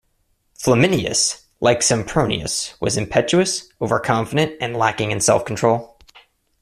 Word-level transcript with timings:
Flaminius, 0.57 1.45
like 1.59 1.83
Sempronius, 1.83 2.73
was 2.81 2.97
impetuous, 2.97 3.71
overconfident, 3.79 4.53
and 4.59 4.75
lacking 4.75 5.11
in 5.11 5.21
self-control. 5.21 5.95